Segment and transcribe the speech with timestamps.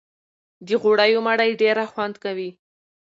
[0.67, 2.49] د غوړيو مړۍ ډېره خوند کوي